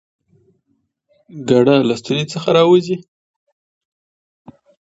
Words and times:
ګړه 1.49 1.75
له 1.87 1.95
ستوني 2.01 2.25
څخه 2.33 2.49
راوزي؟ 2.57 2.95